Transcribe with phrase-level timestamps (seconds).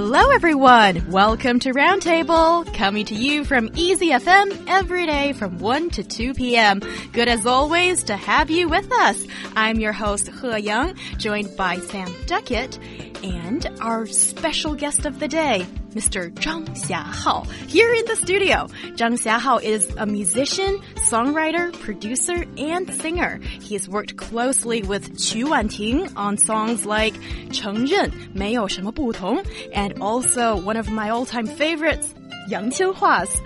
[0.00, 1.10] Hello, everyone.
[1.10, 6.34] Welcome to Roundtable, coming to you from Easy FM every day from 1 to 2
[6.34, 6.80] p.m.
[7.12, 9.26] Good as always to have you with us.
[9.56, 12.78] I'm your host, He Young, joined by Sam Duckett
[13.24, 16.30] and our special guest of the day, Mr.
[16.34, 18.66] Zhang Xiaohao here in the studio.
[18.96, 23.40] Zhang Xiaohao is a musician, songwriter, producer, and singer.
[23.60, 27.14] He has worked closely with Qu Wanting on songs like
[27.52, 32.08] 承认没有什么不同 and also one of my all-time favorites,
[32.48, 33.40] Yang Qianhua's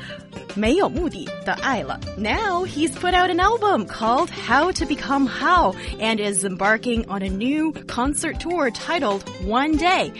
[0.54, 1.98] 没有目的的爱了.
[2.18, 7.22] Now he's put out an album called How to Become How and is embarking on
[7.22, 10.12] a new concert tour titled One Day.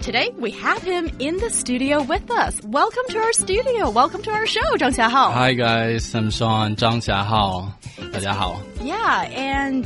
[0.00, 2.60] Today we have him in the studio with us.
[2.62, 3.90] Welcome to our studio.
[3.90, 5.32] Welcome to our show, Zhang Xiahao.
[5.32, 7.72] Hi guys, I'm Sean 张霞浩，
[8.12, 8.60] 大家好。
[8.80, 9.84] Yeah, and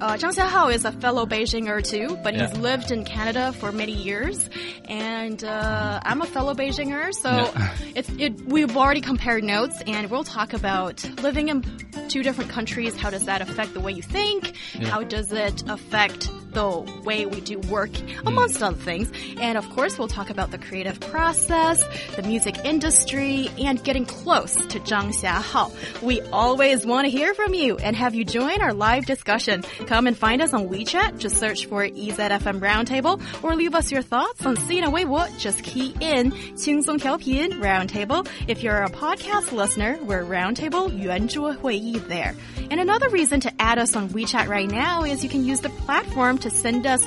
[0.00, 2.60] uh, Zhang Xiahao is a fellow Beijinger too, but he's Yeah.
[2.60, 4.50] lived in Canada for many years,
[4.88, 7.70] and uh, I'm a fellow Beijinger, so Yeah.
[7.94, 8.34] it's it.
[8.46, 11.62] We've already compared notes, and we'll talk about living in
[12.08, 12.96] two different countries.
[12.96, 14.56] How does that affect the way you think?
[14.90, 17.91] How does it affect the way we do work,
[18.25, 18.65] amongst hmm.
[18.65, 19.11] other things.
[19.39, 21.83] And of course, we'll talk about the creative process,
[22.15, 26.01] the music industry, and getting close to Zhang Xiaohao.
[26.01, 29.63] We always want to hear from you and have you join our live discussion.
[29.87, 31.17] Come and find us on WeChat.
[31.17, 35.27] Just search for EZFM Roundtable or leave us your thoughts on Sina Weibo.
[35.39, 38.27] Just key in 轻松调频 Roundtable.
[38.47, 42.35] If you're a podcast listener, we're Roundtable 圆桌会议 there.
[42.69, 45.69] And another reason to add us on WeChat right now is you can use the
[45.89, 47.03] platform to send us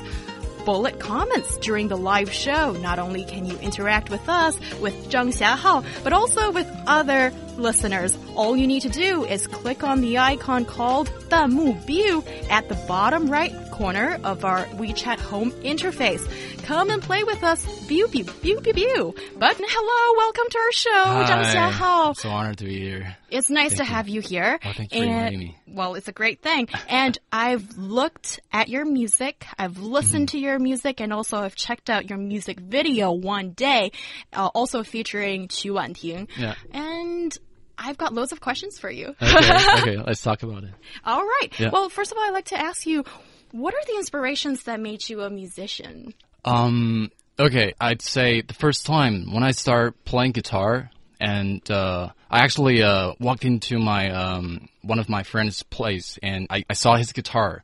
[0.65, 2.73] bullet comments during the live show.
[2.73, 8.17] Not only can you interact with us, with Zhang Xiaohao, but also with other listeners.
[8.35, 11.47] All you need to do is click on the icon called the
[11.85, 16.21] View at the bottom right corner of our WeChat home interface.
[16.63, 17.65] Come and play with us.
[17.87, 19.15] Pew, pew, pew, pew, pew.
[19.37, 22.15] But hello, welcome to our show, Zhang Xiaohao.
[22.15, 23.17] so honored to be here.
[23.31, 23.89] It's nice to you.
[23.89, 24.59] have you here.
[24.63, 25.57] Well, thank you for And- inviting me.
[25.67, 26.69] Well, it's a great thing.
[26.87, 30.37] And I've looked at your music, I've listened Mm-hmm.
[30.37, 33.91] to your music, and also I've checked out your music video one day,
[34.33, 36.27] uh, also featuring Qu Wanting.
[36.37, 36.53] Yeah.
[36.71, 37.35] And
[37.75, 39.15] I've got loads of questions for you.
[39.19, 40.69] Okay, okay, let's talk about it.
[41.03, 41.49] All right.
[41.57, 41.71] Yeah.
[41.73, 43.03] Well, first of all, I'd like to ask you,
[43.53, 46.13] what are the inspirations that made you a musician?
[46.43, 50.89] Um, okay, I'd say the first time when I started playing guitar,
[51.21, 56.47] and uh, I actually uh, walked into my um, one of my friend's place, and
[56.49, 57.63] I, I saw his guitar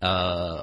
[0.00, 0.62] uh,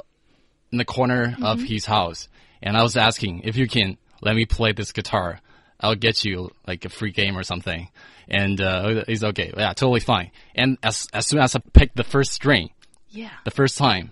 [0.72, 2.30] in the corner of his house,
[2.62, 5.40] and I was asking if you can let me play this guitar,
[5.80, 7.90] I'll get you like a free game or something.
[8.28, 10.30] And uh, he's okay, yeah, totally fine.
[10.54, 12.70] And as as soon as I picked the first string,
[13.10, 13.32] Yeah.
[13.44, 14.12] the first time,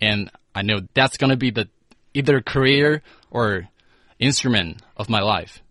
[0.00, 1.68] and I know that's gonna be the
[2.14, 3.68] either career or
[4.18, 5.62] instrument of my life.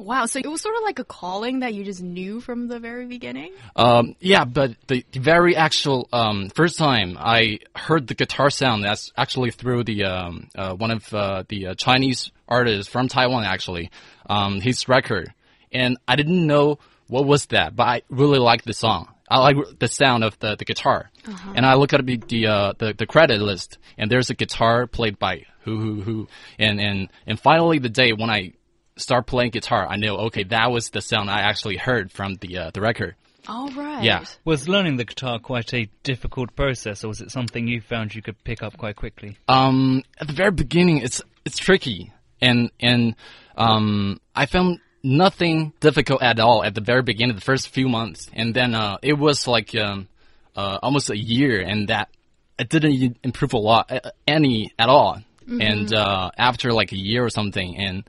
[0.00, 0.24] Wow.
[0.24, 3.04] So it was sort of like a calling that you just knew from the very
[3.04, 3.52] beginning?
[3.76, 8.82] Um, yeah, but the, the very actual um, first time I heard the guitar sound,
[8.82, 13.44] that's actually through the um, uh, one of uh, the uh, Chinese artists from Taiwan,
[13.44, 13.90] actually,
[14.26, 15.34] um, his record,
[15.70, 19.08] and I didn't know what was that, but I really liked the song.
[19.30, 21.10] I like the sound of the, the guitar,
[21.54, 24.86] and I look at the the, uh, the the credit list, and there's a guitar
[24.86, 28.54] played by who who who, and and and finally the day when I
[28.96, 32.58] start playing guitar, I know okay that was the sound I actually heard from the
[32.58, 33.14] uh, the record.
[33.48, 34.04] All right.
[34.04, 34.24] Yeah.
[34.44, 38.22] Was learning the guitar quite a difficult process, or was it something you found you
[38.22, 39.36] could pick up quite quickly?
[39.48, 43.16] Um, at the very beginning, it's it's tricky, and and
[43.56, 48.28] um, I found nothing difficult at all at the very beginning, the first few months,
[48.32, 50.08] and then uh, it was like um,
[50.56, 52.08] uh, almost a year, and that
[52.58, 55.22] it didn't improve a lot, uh, any at all.
[55.48, 58.04] And uh, after like a year or something, and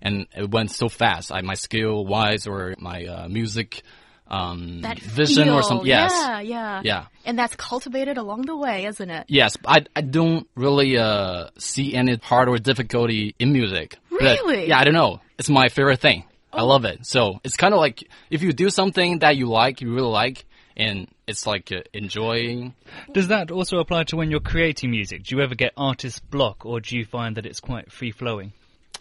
[0.00, 3.82] and it went so fast, I, my skill wise or my uh, music
[4.28, 5.86] um, That vision or something.
[5.86, 6.12] Yes.
[6.12, 6.80] Yeah, yeah.
[6.84, 7.06] Yeah.
[7.24, 9.26] And that's cultivated along the way, isn't it?
[9.28, 13.98] Yes, I I don't really uh see any hard or difficulty in music.
[14.10, 14.68] But, Really?
[14.68, 15.20] yeah, I don't know.
[15.38, 16.24] It's my favorite thing.
[16.56, 17.06] I love it.
[17.06, 20.46] So it's kind of like if you do something that you like, you really like,
[20.76, 22.74] and it's like uh, enjoying.
[23.12, 25.24] Does that also apply to when you're creating music?
[25.24, 28.52] Do you ever get artist block, or do you find that it's quite free flowing?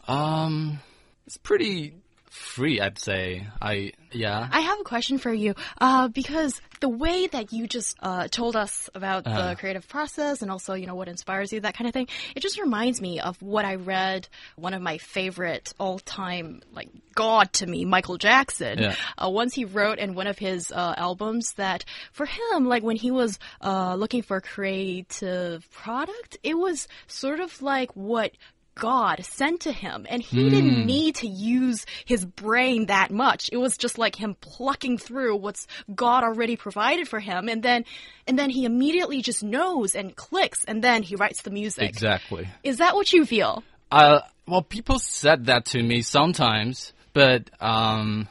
[0.07, 0.79] Um,
[1.25, 1.93] it's pretty
[2.35, 2.79] free.
[2.81, 3.47] I'd say.
[3.61, 4.47] I yeah.
[4.51, 8.55] I have a question for you, uh, because the way that you just uh, told
[8.55, 9.49] us about Uh-huh.
[9.49, 12.41] the creative process and also, you know, what inspires you, that kind of thing, it
[12.41, 14.27] just reminds me of what I read.
[14.55, 18.79] One of my favorite all-time, like god to me, Michael Jackson.
[18.79, 18.95] Yeah.
[19.17, 22.97] Uh, once he wrote in one of his uh, albums that for him, like when
[22.97, 28.31] he was uh, looking for a creative product, it was sort of like what.
[28.75, 33.49] God sent to him, and he didn't need to use his brain that much.
[33.51, 37.85] It was just like him plucking through what's God already provided for him, and then,
[38.27, 41.87] and then he immediately just knows and clicks, and then he writes the music.
[41.87, 42.49] Exactly.
[42.63, 43.63] Is that what you feel?
[43.89, 48.27] Uh, well, people said that to me sometimes, but um,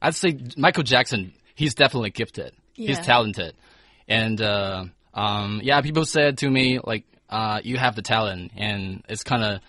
[0.00, 2.52] I'd say Michael Jackson, he's definitely gifted.
[2.72, 3.56] He's talented,
[4.06, 9.04] and uh, um, yeah, people said to me like, uh, "You have the talent, and
[9.08, 9.60] it's kind of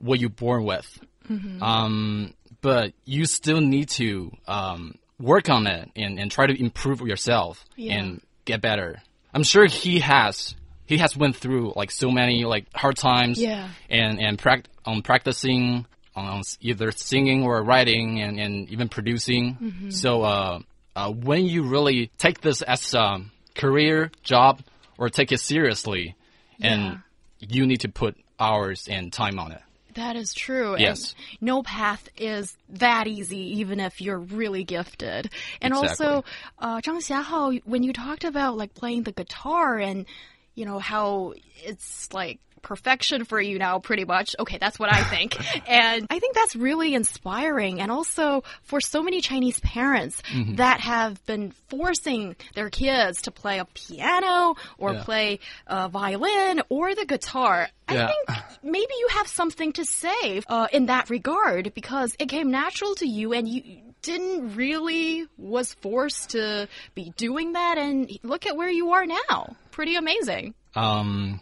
[0.00, 1.62] what you're born with." Mm-hmm.
[1.62, 7.00] Um, but you still need to um, work on it and, and try to improve
[7.02, 7.94] yourself Yeah.
[7.98, 9.00] and get better.
[9.34, 10.54] I'm sure he has.
[10.86, 13.68] He has went through like so many like hard times Yeah.
[13.90, 15.86] and and prac- on practicing
[16.16, 19.54] on either singing or writing and, and even producing.
[19.54, 19.90] Mm-hmm.
[19.90, 20.58] So uh,
[20.96, 23.20] uh, when you really take this as a
[23.54, 24.62] career job
[24.96, 26.16] or take it seriously,
[26.60, 27.00] and
[27.38, 29.60] you need to put hours and time on it.
[29.98, 30.72] That is true.
[30.72, 31.14] and Yes.
[31.40, 35.30] no path is that easy, even if you're really gifted.
[35.60, 36.06] And Exactly.
[36.06, 36.24] also,
[36.58, 40.06] uh, Zhang Xiaohao, when you talked about like playing the guitar and
[40.54, 41.34] you know how
[41.64, 45.36] it's like perfection for you now pretty much okay that's what i think
[45.68, 50.56] and i think that's really inspiring and also for so many chinese parents Mm-hmm.
[50.56, 55.02] that have been forcing their kids to play a piano or Yeah.
[55.04, 58.06] play a violin or the guitar Yeah.
[58.06, 62.50] i think maybe you have something to say uh, in that regard because it came
[62.50, 63.62] natural to you and you
[64.02, 69.56] didn't really was forced to be doing that and look at where you are now
[69.70, 71.40] pretty amazing Um,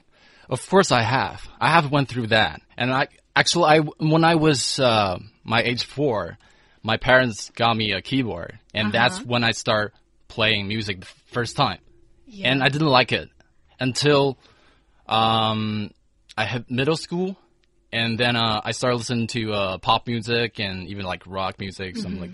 [0.48, 1.46] of course I have.
[1.60, 2.62] I have went through that.
[2.78, 6.38] And I, actually, I, when I was, uh, my age four,
[6.82, 8.58] my parents got me a keyboard.
[8.72, 9.92] And that's when I start
[10.28, 11.78] playing music the first time.
[12.44, 13.28] And I didn't like it
[13.80, 14.38] until,
[15.08, 15.90] um,
[16.38, 17.36] I had middle school.
[17.92, 21.96] And then, uh, I started listening to, uh, pop music and even like rock music,
[21.96, 22.32] some like,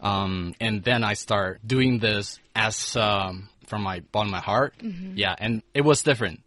[0.00, 4.74] um, and then I start doing this as, um, from my bottom of my heart.
[5.14, 5.34] Yeah.
[5.38, 6.42] And it was different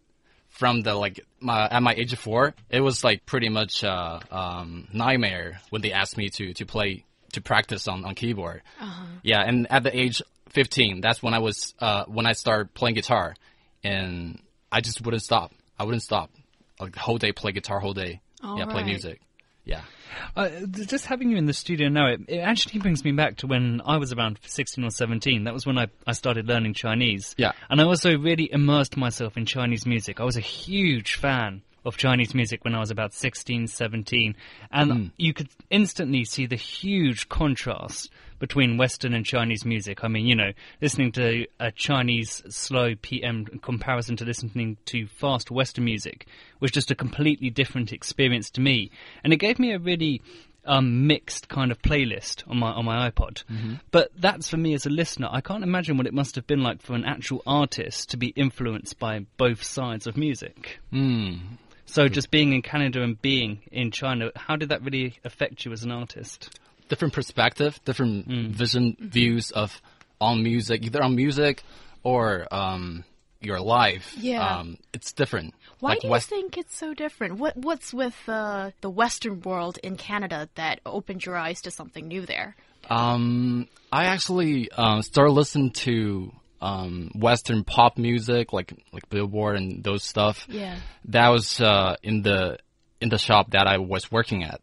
[0.53, 4.19] from the like my, at my age of four, it was like pretty much uh,
[4.31, 7.03] um, nightmare when they asked me to to play
[7.33, 8.61] to practice on on keyboard.
[9.23, 12.95] Yeah, and at the age fifteen, that's when I was uh, when I started playing
[12.95, 13.35] guitar,
[13.83, 14.39] and
[14.71, 15.51] I just wouldn't stop.
[15.79, 16.29] I wouldn't stop.
[16.83, 18.21] Like the whole day, play guitar, whole day.
[18.43, 19.21] yeah, play music.
[19.65, 19.81] Yeah.
[20.35, 23.47] Uh, just having you in the studio now, it, it actually brings me back to
[23.47, 25.45] when I was around 16 or 17.
[25.45, 27.33] That was when I, I started learning Chinese.
[27.37, 27.53] Yeah.
[27.69, 30.19] And I also really immersed myself in Chinese music.
[30.19, 34.35] I was a huge fan of Chinese music when I was about 16, 17.
[34.71, 35.05] And hmm.
[35.17, 38.09] you could instantly see the huge contrast
[38.39, 40.03] between Western and Chinese music.
[40.03, 40.51] I mean, you know,
[40.81, 46.27] listening to a Chinese slow PM in comparison to listening to fast Western music
[46.59, 48.91] was just a completely different experience to me.
[49.23, 50.21] And it gave me a really
[50.65, 53.43] um, mixed kind of playlist on my on my iPod.
[53.45, 53.75] Mm-hmm.
[53.91, 55.29] But that's for me as a listener.
[55.31, 58.27] I can't imagine what it must have been like for an actual artist to be
[58.27, 60.79] influenced by both sides of music.
[60.91, 61.35] Hmm.
[61.85, 65.71] So just being in Canada and being in China, how did that really affect you
[65.71, 66.49] as an artist?
[66.89, 69.81] different perspective, different vision views of
[70.21, 71.63] on music, either on music
[72.03, 73.03] or um,
[73.41, 74.13] your life.
[74.17, 74.45] Yeah.
[74.45, 75.53] Um, it's different.
[75.79, 77.37] Why like do you West- think it's so different?
[77.37, 82.07] What What's with uh, the Western world in Canada that opened your eyes to something
[82.07, 82.55] new there?
[82.89, 86.31] Um, I actually um, started listening to
[86.63, 90.45] um, Western pop music, like like Billboard and those stuff.
[90.49, 90.77] Yeah.
[91.05, 92.57] That was uh, in the
[93.01, 94.61] in the shop that I was working at.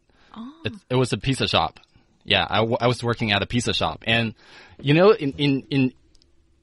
[0.65, 1.79] It, it was a pizza shop.
[2.23, 4.33] Yeah, I, w- I was working at a pizza shop, and
[4.79, 5.93] you know, in in in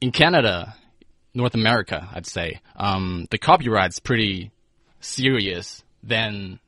[0.00, 0.74] in Canada,
[1.34, 4.50] North America, I'd say, um, the copyright's pretty
[5.00, 6.60] serious than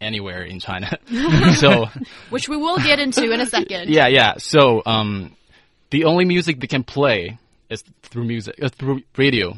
[0.00, 0.98] anywhere in China.
[1.56, 1.86] so
[2.30, 3.88] Which we will get into in a second.
[3.90, 4.34] yeah, yeah.
[4.38, 5.36] So, um,
[5.90, 7.38] the only music they can play
[7.72, 9.54] is through music, uh, through radio.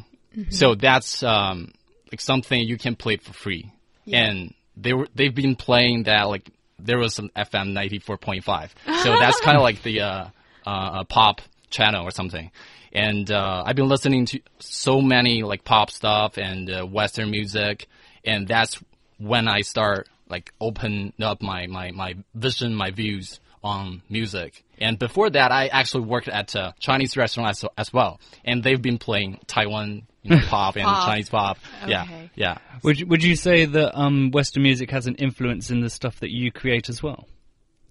[0.49, 1.73] So that's um,
[2.11, 3.71] like something you can play for free.
[4.11, 8.43] And they were they've been playing that like there was some FM ninety four point
[8.43, 8.73] five.
[8.85, 10.27] So that's kind of like the uh,
[10.65, 12.51] uh, pop channel or something.
[12.91, 17.87] And uh, I've been listening to so many like pop stuff and uh, Western music,
[18.23, 18.79] and that's
[19.17, 24.63] when I start like open up my my my vision, my views on music.
[24.79, 28.81] And before that, I actually worked at a Chinese restaurant as, as well, and they've
[28.81, 31.07] been playing Taiwan you know, pop and Pop.
[31.07, 31.57] Chinese pop.
[31.87, 32.57] Yeah, yeah.
[32.83, 36.19] Would you, would you say that um, Western music has an influence in the stuff
[36.19, 37.27] that you create as well?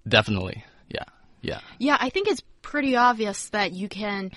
[0.07, 0.64] Definitely.
[0.88, 1.04] Yeah,
[1.43, 1.61] yeah.
[1.78, 4.31] Yeah, I think it's pretty obvious that you can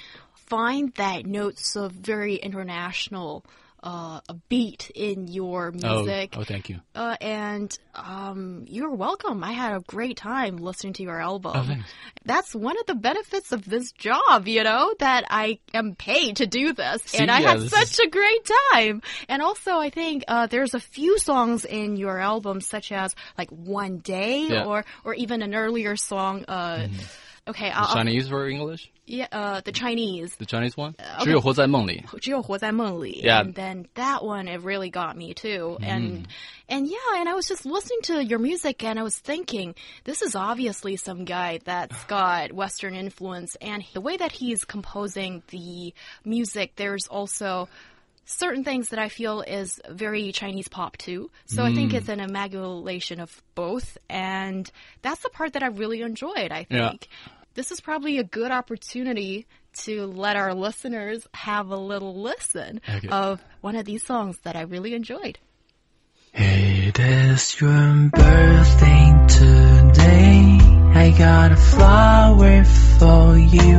[0.48, 3.46] find that notes of very international
[3.88, 6.34] uh, a beat in your music.
[6.36, 6.82] Oh, oh, thank you.
[6.94, 9.44] Uh, and um, you're welcome.
[9.46, 11.54] I had a great time listening to your album.
[11.56, 11.90] Oh, thanks.
[12.26, 16.46] That's one of the benefits of this job, you know, that I am paid to
[16.48, 17.02] do this.
[17.04, 19.02] See, and I yeah, had such a great time.
[19.30, 23.50] And also, I think uh, there's a few songs in your album, such as like
[23.52, 24.66] One Day Yeah.
[24.66, 26.44] or, or even an earlier song.
[26.50, 26.88] Uh,
[27.47, 28.91] Okay, I'll, I'll- Chinese or English?
[29.07, 30.37] yeah, uh, the Chinese.
[30.37, 30.95] The Chinese one?
[30.99, 31.25] okay.
[31.25, 33.21] 只有活在梦里.只有活在梦里.
[33.23, 33.41] Yeah.
[33.43, 35.77] And then that one, it really got me too.
[35.81, 35.85] Mm.
[35.89, 36.27] And,
[36.69, 40.23] and yeah, and I was just listening to your music and I was thinking, this
[40.23, 45.93] is obviously some guy that's got Western influence and the way that he's composing the
[46.25, 47.69] music, there's also
[48.25, 51.29] certain things that I feel is very Chinese pop too.
[51.47, 51.75] So I Mm.
[51.75, 53.99] think it's an amalgamation of both.
[54.09, 54.71] And
[55.03, 56.93] that's the part that I really enjoyed, I Yeah.
[57.58, 57.68] think.
[57.68, 59.48] This is probably a good opportunity
[59.84, 63.08] to let our listeners have a little listen Okay.
[63.10, 65.40] of one of these songs that I really enjoyed.
[66.34, 70.58] It is your birthday today.
[70.94, 73.78] I got a flower for you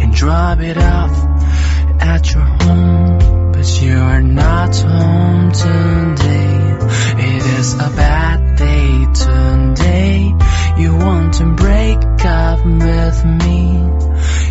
[0.00, 1.12] and drop it off
[2.00, 3.52] at your home.
[3.52, 6.76] But you are not home today.
[7.20, 10.34] It is a bad day today.
[10.78, 14.47] You want to break up with me.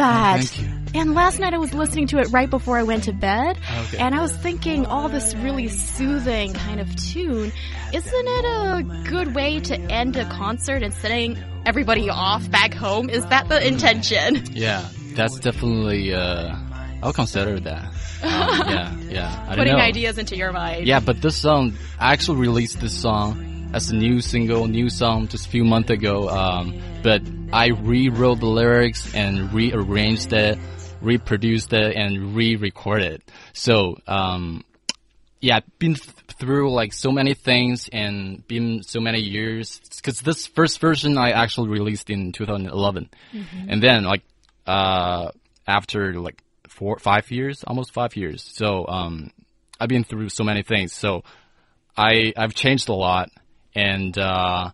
[0.00, 0.44] That.
[0.44, 0.80] thank you.
[0.92, 3.58] And last night I was listening to it right before I went to bed.
[3.84, 3.98] Okay.
[3.98, 7.52] And I was thinking all this really soothing kind of tune.
[7.92, 13.08] Isn't it a good way to end a concert and setting everybody off back home?
[13.08, 14.46] Is that the intention?
[14.52, 16.56] Yeah, that's definitely, uh,
[17.02, 17.84] I'll consider that.
[17.84, 17.92] Um,
[18.22, 19.54] yeah, yeah.
[19.54, 19.78] Putting know.
[19.78, 20.86] ideas into your mind.
[20.86, 25.28] Yeah, but this song, I actually released this song as a new single, new song
[25.28, 26.28] just a few months ago.
[26.28, 30.58] Um, but I rewrote the lyrics and rearranged it,
[31.00, 33.30] reproduced it, and re-recorded it.
[33.52, 34.64] So, um,
[35.40, 39.80] yeah, I've been th- through like so many things and been so many years.
[39.96, 43.10] Because this first version I actually released in 2011,
[43.68, 44.22] and then like
[44.66, 45.30] uh,
[45.66, 48.48] after like four, five years, almost five years.
[48.54, 49.32] So um,
[49.80, 50.92] I've been through so many things.
[50.92, 51.24] So
[51.96, 53.30] I I've changed a lot,
[53.74, 54.70] and uh,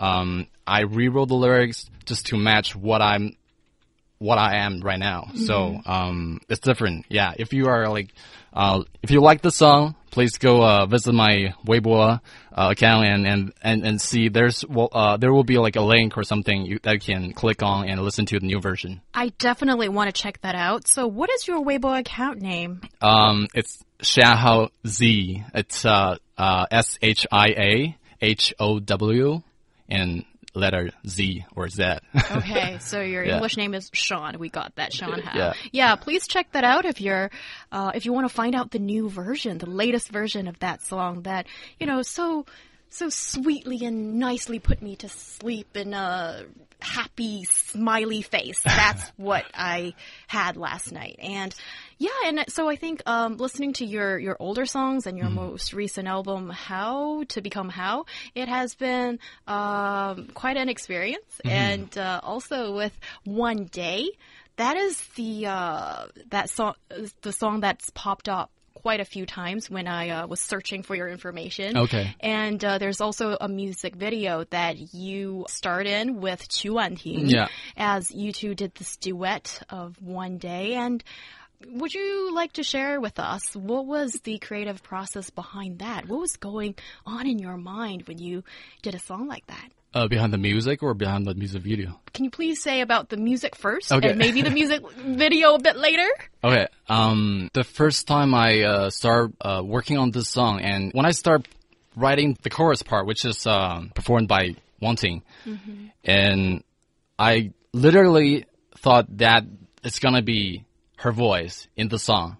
[0.00, 3.36] um, I rewrote the lyrics just to match what I'm
[4.18, 5.30] what I am right now.
[5.34, 7.06] So um, it's different.
[7.08, 8.12] Yeah, if you are like,
[8.52, 12.20] uh, if you like the song, please go uh, visit my Weibo
[12.52, 14.28] uh, account and, and, and, and see.
[14.28, 17.32] There's well, uh, there will be like a link or something you, that you can
[17.32, 19.00] click on and listen to the new version.
[19.14, 20.86] I definitely want to check that out.
[20.86, 22.82] So what is your Weibo account name?
[23.00, 25.44] Um, it's Xiahao Z.
[25.54, 29.42] It's uh, uh, S H I A H O W
[29.90, 31.98] and letter Z or Z.
[32.32, 33.34] Okay, so your Yeah.
[33.34, 34.38] English name is Sean.
[34.38, 35.22] We got that, Sean.
[35.34, 35.52] Yeah.
[35.72, 35.94] yeah.
[35.96, 37.30] Please check that out if you're,
[37.70, 40.82] uh, if you want to find out the new version, the latest version of that
[40.82, 41.46] song that
[41.78, 42.46] you know so,
[42.88, 46.44] so sweetly and nicely put me to sleep in a
[46.80, 48.60] happy, smiley face.
[48.64, 49.94] That's what I
[50.26, 51.54] had last night, and
[52.00, 55.74] yeah, and so I think um, listening to your your older songs and your most
[55.74, 62.20] recent album, "How to Become How," it has been um, quite an experience, and uh,
[62.22, 64.12] also with "One Day,"
[64.56, 66.72] that is the uh, that song,
[67.20, 70.96] the song that's popped up quite a few times when I uh, was searching for
[70.96, 71.76] your information.
[71.76, 72.16] Okay.
[72.20, 77.26] And uh, there's also a music video that you starred in with Qu Wanting.
[77.26, 77.48] Yeah.
[77.76, 80.74] As you two did this duet of One Day.
[80.74, 81.04] And
[81.68, 86.08] would you like to share with us what was the creative process behind that?
[86.08, 86.74] What was going
[87.06, 88.44] on in your mind when you
[88.82, 89.68] did a song like that?
[89.92, 91.98] Uh, behind the music or behind the music video?
[92.14, 94.10] Can you please say about the music first Okay.
[94.10, 96.06] and maybe the music video a bit later?
[96.44, 96.68] Okay.
[96.88, 101.10] Um, the first time I uh, start uh, working on this song, and when I
[101.10, 101.48] start
[101.96, 105.22] writing the chorus part, which is um, performed by Wanting,
[106.04, 106.62] and
[107.18, 108.46] I literally
[108.78, 109.44] thought that
[109.82, 110.64] it's gonna be
[111.00, 112.36] her voice in the song,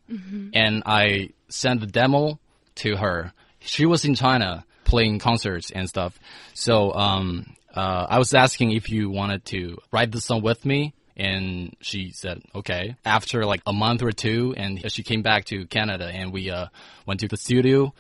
[0.55, 2.39] and I sent the demo
[2.77, 3.33] to her.
[3.61, 6.19] She was in China playing concerts and stuff,
[6.55, 10.95] so um, uh, I was asking if you wanted to write the song with me.
[11.17, 12.97] And she said, okay.
[13.05, 16.69] After like a month or two, and she came back to Canada, and we uh,
[17.05, 17.93] went to the studio,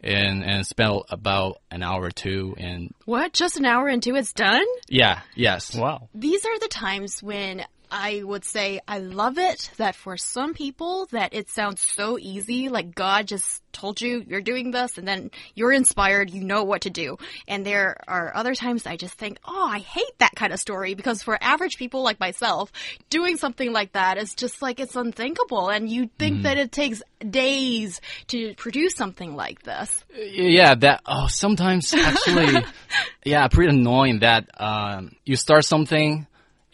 [0.00, 3.32] and and spent about an hour or two, and What?
[3.32, 4.64] Just an hour and two it's done?
[4.88, 6.08] yeah, yes, Wow.
[6.14, 11.06] These are the times when I would say I love it that for some people
[11.12, 15.30] that it sounds so easy, like God just told you you're doing this and then
[15.54, 17.16] you're inspired, you know what to do.
[17.46, 20.94] And there are other times I just think, oh, I hate that kind of story
[20.94, 22.72] because for average people like myself,
[23.10, 27.02] doing something like that is just like it's unthinkable and you think that it takes
[27.28, 30.04] days to produce something like this.
[30.14, 31.02] Yeah, that.
[31.06, 32.64] Oh, sometimes actually,
[33.24, 36.26] yeah, pretty annoying that um, you start something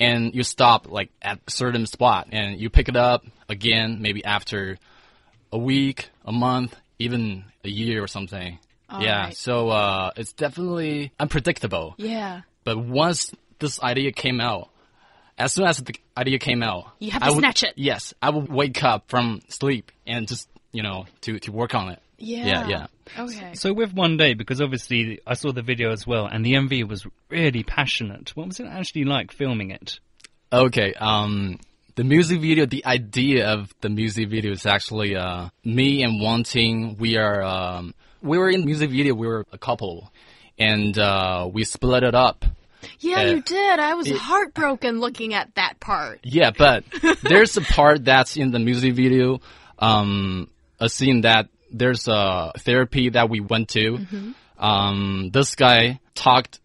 [0.04, 4.24] and you stop like at a certain spot and you pick it up again maybe
[4.24, 4.78] after
[5.52, 8.58] a week, a month, even a year or something.
[9.00, 9.36] yeah, right.
[9.36, 11.94] so uh, it's definitely unpredictable.
[11.96, 12.42] Yeah.
[12.64, 14.68] But once this idea came out,
[15.36, 17.74] as soon as the idea came out, You have I to would- snatch it.
[17.76, 21.88] Yes, I would wake up from sleep and just you know to to work on
[21.90, 22.00] it.
[22.18, 22.46] Yeah.
[22.46, 22.86] Yeah, yeah.
[23.18, 23.54] Okay.
[23.54, 26.88] So with One Day, because obviously I saw the video as well, and the MV
[26.88, 28.34] was really passionate.
[28.36, 29.98] What was it actually like filming it?
[30.52, 31.58] Okay, um,
[31.96, 36.96] the music video, the idea of the music video is actually, uh, me and Wanting,
[36.98, 40.12] we are, um, we were in the music video, we were a couple,
[40.58, 42.44] and, uh, we split it up.
[43.00, 43.78] Yeah, Uh, you did.
[43.80, 46.20] I was heartbroken looking at that part.
[46.22, 46.84] Yeah, but
[47.22, 49.40] there's a part that's in the music video,
[49.78, 50.48] um,
[50.78, 53.98] a scene that there's a therapy that we went to.
[54.58, 56.60] Um, this guy talked,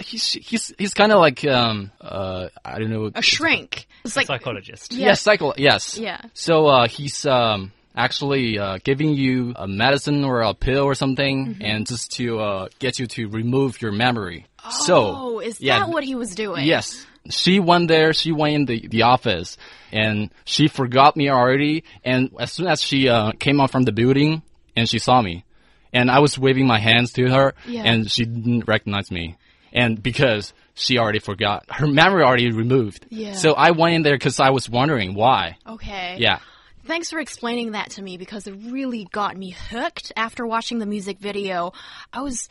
[0.00, 3.10] he's, he's, he's kind of like, um, uh, I don't know.
[3.14, 3.86] A shrink.
[4.04, 4.92] It's like Psychologist.
[4.92, 5.06] Yeah.
[5.06, 5.54] Yes, cycle.
[5.56, 5.96] Yes.
[5.96, 6.20] Yeah.
[6.34, 11.46] So uh, he's um, actually uh, giving you a medicine or a pill or something,
[11.46, 11.62] Mm-hmm.
[11.62, 14.46] and just to uh, get you to remove your memory.
[14.70, 16.66] so Oh, is yeah, that what he was doing?
[16.66, 17.06] Yes.
[17.30, 19.56] She went there, she went in the, the office,
[19.92, 21.84] and she forgot me already.
[22.04, 24.42] And as soon as she uh, came out from the building,
[24.74, 25.44] and she saw me,
[25.92, 27.82] and I was waving my hands to her, Yeah.
[27.84, 29.36] and she didn't recognize me.
[29.72, 33.06] And because she already forgot, her memory already removed.
[33.10, 33.34] Yeah.
[33.34, 35.56] So I went in there because I was wondering why.
[35.66, 36.16] Okay.
[36.18, 36.40] Yeah.
[36.84, 40.86] Thanks for explaining that to me because it really got me hooked after watching the
[40.86, 41.72] music video.
[42.12, 42.48] I was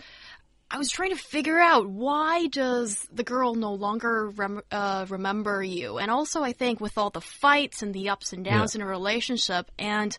[0.73, 5.61] I was trying to figure out why does the girl no longer rem uh, remember
[5.61, 5.97] you?
[5.97, 8.81] And also I think with all the fights and the ups and downs Yeah.
[8.81, 10.17] in a relationship and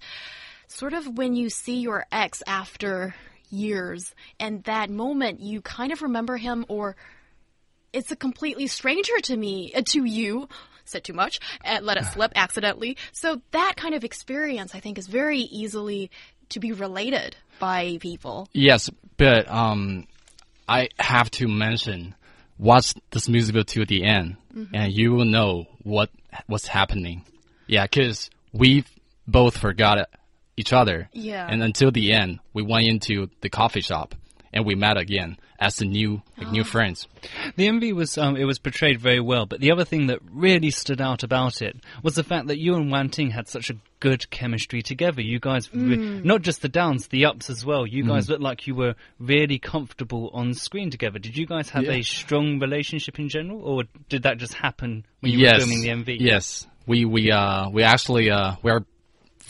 [0.69, 3.15] sort of when you see your ex after
[3.49, 6.97] years and that moment you kind of remember him or
[7.93, 10.49] it's a completely stranger to me, uh, to you.
[10.85, 12.97] Said too much, and let it slip accidentally.
[13.13, 16.11] So that kind of experience, I think, is very easily
[16.49, 18.49] to be related by people.
[18.53, 20.09] Yes, but um,
[20.69, 22.15] I have to mention,
[22.59, 24.75] watch this music video to the end, Mm-hmm.
[24.75, 26.11] and you will know what
[26.47, 27.25] what's happening.
[27.67, 28.85] Yeah, because we
[29.27, 30.11] both forgot
[30.59, 31.09] each other.
[31.15, 31.47] Yeah.
[31.49, 34.15] And until the end, we went into the coffee shop
[34.53, 36.51] and we met again as the new like, Oh.
[36.51, 37.07] new friends.
[37.57, 40.71] The MV was um, it was portrayed very well, but the other thing that really
[40.71, 44.29] stood out about it was the fact that you and Wanting had such a good
[44.31, 45.23] chemistry together.
[45.23, 47.87] You guys, re- not just the downs, the ups as well.
[47.87, 51.21] You guys looked like you were really comfortable on screen together.
[51.21, 51.93] Did you guys have Yeah.
[51.93, 55.53] a strong relationship in general, or did that just happen when you yes.
[55.55, 56.17] were filming the MV?
[56.21, 58.85] Yes, we we uh we actually uh we are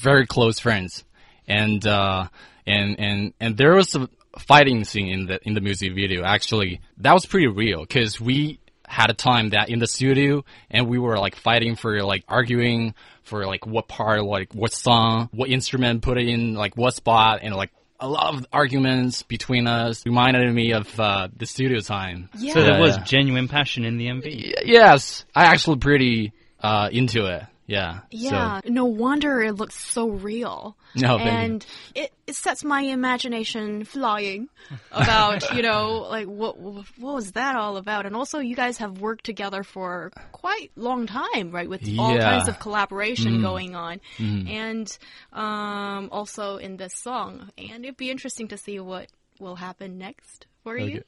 [0.01, 1.05] very close friends,
[1.49, 2.27] and uh
[2.67, 4.09] and and and there was a
[4.39, 6.25] fighting scene in the in the music video.
[6.25, 10.87] Actually, that was pretty real because we had a time that in the studio and
[10.87, 15.49] we were like fighting for like arguing for like what part like what song what
[15.49, 20.05] instrument put it in like what spot and like a lot of arguments between us
[20.05, 22.55] reminded me of uh, the studio time Yeah.
[22.55, 24.25] So there was genuine passion in the MV.
[24.25, 27.45] Y- yes, I actually pretty uh, into it.
[27.67, 28.01] Yeah.
[28.11, 30.77] Yeah, no wonder it looks so real.
[30.95, 34.49] No, and it, it sets my imagination flying
[34.91, 38.05] about, you know, like what what was that all about?
[38.05, 41.69] And also, you guys have worked together for quite long time, right?
[41.69, 42.19] With all Yeah.
[42.21, 42.37] Mm-hmm.
[42.37, 44.99] kinds of collaboration going on, and
[45.33, 47.51] um, also in this song.
[47.57, 51.03] And it'd be interesting to see what will happen next for you.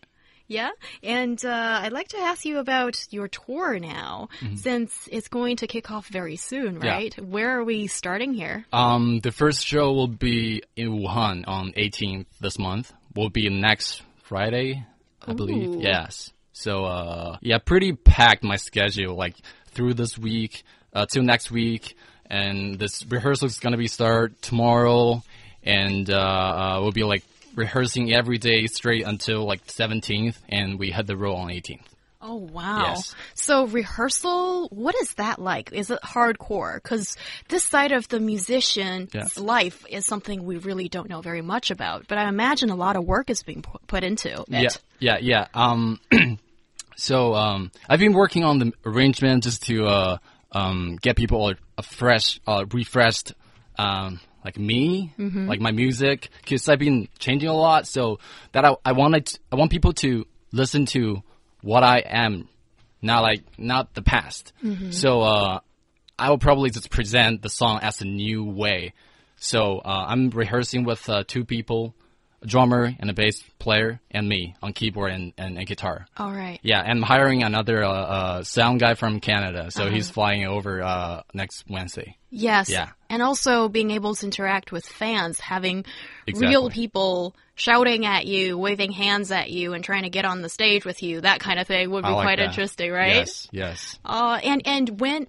[0.46, 0.70] Yeah,
[1.02, 5.66] and uh, I'd like to ask you about your tour now, since it's going to
[5.66, 6.84] kick off very soon, Mm-hmm.
[6.84, 6.92] Yeah.
[6.92, 7.14] right?
[7.18, 8.66] Where are we starting here?
[8.72, 12.92] Um, the first show will be in Wuhan on 18th this month.
[13.14, 14.84] Will be next Friday,
[15.26, 15.34] I Ooh.
[15.34, 15.80] believe.
[15.80, 16.30] Yes.
[16.52, 19.36] So, uh, yeah, pretty packed my schedule, like
[19.68, 21.96] through this week, uh, till next week.
[22.26, 25.22] And this rehearsal is gonna be start tomorrow.
[25.62, 27.22] And, uh, uh, we'll be like
[27.54, 30.36] rehearsing every day straight until like 17th.
[30.48, 31.86] And we had the road on 18th.
[32.26, 32.80] Oh wow!
[32.80, 33.14] Yes.
[33.34, 35.74] So rehearsal, what is that like?
[35.74, 36.76] Is it hardcore?
[36.76, 37.18] Because
[37.50, 42.08] this side of the musician's life is something we really don't know very much about.
[42.08, 44.48] But I imagine a lot of work is being put into it.
[44.48, 45.48] Yeah, yeah, yeah.
[45.52, 46.00] Um,
[46.96, 50.18] so um, I've been working on the arrangement just to uh,
[50.50, 53.34] um, get people a, a fresh, uh, refreshed,
[53.78, 55.12] um, like me,
[55.48, 57.86] like my music, because I've been changing a lot.
[57.86, 58.18] So
[58.52, 61.22] that I, I wanted, I want people to listen to
[61.62, 62.48] what I am,
[63.00, 64.52] not like not the past.
[64.90, 65.60] So uh,
[66.18, 68.92] I will probably just present the song as a new way.
[69.36, 71.94] So uh, I'm rehearsing with uh, two people,
[72.44, 76.06] a drummer and a bass player, and me on keyboard and, and, and guitar.
[76.16, 76.60] All right.
[76.62, 80.82] Yeah, and I'm hiring another uh, uh, sound guy from Canada, so he's flying over
[80.82, 82.16] uh, next Wednesday.
[82.30, 82.68] Yes.
[82.68, 82.90] Yeah.
[83.08, 85.84] And also being able to interact with fans, having
[86.26, 86.48] Exactly.
[86.48, 90.48] real people shouting at you, waving hands at you, and trying to get on the
[90.48, 92.48] stage with you, that kind of thing would be like quite that.
[92.48, 93.14] interesting, right?
[93.14, 93.98] Yes, yes.
[94.04, 95.28] Uh, and and when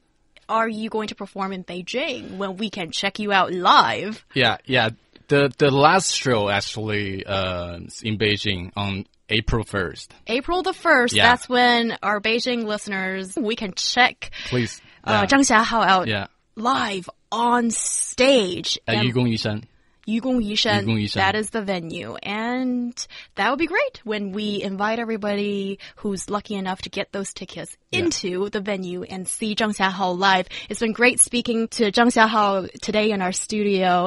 [0.50, 4.26] are you going to perform in Beijing when we can check you out live?
[4.34, 4.90] Yeah, yeah.
[5.28, 10.14] The the last show actually uh, in Beijing on April first.
[10.28, 11.30] April the 1st, Yeah.
[11.30, 14.82] that's when our Beijing listeners, we can check Please.
[15.04, 16.28] uh, Zhang Xiaohao out yeah.
[16.56, 18.80] live on stage.
[18.88, 19.64] At Yugong Yishan.
[20.08, 21.14] Yugong Yishan, Yugong Yishan.
[21.16, 22.14] that is the venue.
[22.22, 22.96] And
[23.34, 27.76] that would be great when we invite everybody who's lucky enough to get those tickets
[27.92, 30.48] into the venue and see Zhang Xiaohao live.
[30.70, 34.06] It's been great speaking to Zhang Xiaohao today in our studio.